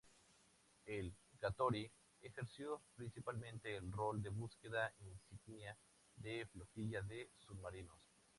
El 0.87 1.13
"Katori" 1.37 1.87
ejerció 2.23 2.81
principalmente 2.95 3.75
el 3.77 3.91
rol 3.91 4.19
de 4.23 4.29
buque 4.29 4.55
insignia 5.29 5.77
de 6.15 6.47
flotilla 6.47 7.03
de 7.03 7.29
submarinos. 7.37 7.99